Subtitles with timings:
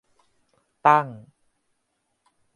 [0.85, 1.07] ตั้ง